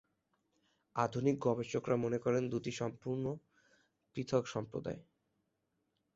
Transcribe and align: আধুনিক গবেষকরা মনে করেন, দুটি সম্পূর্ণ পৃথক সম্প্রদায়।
আধুনিক 0.95 1.35
গবেষকরা 1.41 1.95
মনে 1.95 2.17
করেন, 2.17 2.43
দুটি 2.49 2.71
সম্পূর্ণ 2.71 3.25
পৃথক 4.15 4.43
সম্প্রদায়। 4.47 4.99